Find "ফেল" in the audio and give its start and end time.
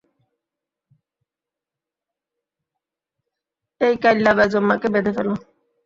5.15-5.29